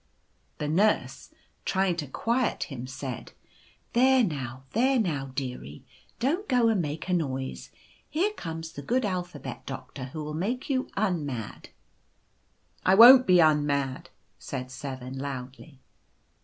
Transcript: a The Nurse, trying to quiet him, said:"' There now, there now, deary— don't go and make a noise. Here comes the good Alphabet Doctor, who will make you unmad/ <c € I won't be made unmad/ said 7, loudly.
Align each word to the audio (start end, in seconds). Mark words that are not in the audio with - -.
a 0.55 0.63
The 0.63 0.67
Nurse, 0.67 1.29
trying 1.63 1.95
to 1.97 2.07
quiet 2.07 2.63
him, 2.63 2.87
said:"' 2.87 3.33
There 3.93 4.23
now, 4.23 4.63
there 4.71 4.97
now, 4.99 5.27
deary— 5.35 5.85
don't 6.19 6.47
go 6.49 6.69
and 6.69 6.81
make 6.81 7.07
a 7.07 7.13
noise. 7.13 7.69
Here 8.09 8.33
comes 8.33 8.71
the 8.71 8.81
good 8.81 9.05
Alphabet 9.05 9.63
Doctor, 9.67 10.05
who 10.05 10.23
will 10.23 10.33
make 10.33 10.71
you 10.71 10.85
unmad/ 10.97 11.65
<c 11.67 11.71
€ 11.71 11.71
I 12.83 12.95
won't 12.95 13.27
be 13.27 13.35
made 13.37 13.43
unmad/ 13.43 14.07
said 14.39 14.71
7, 14.71 15.19
loudly. 15.19 15.77